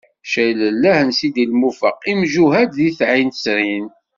[0.31, 3.85] Caylellah s Sidi Lmufeq, imjuhad deg Tɛinsrin.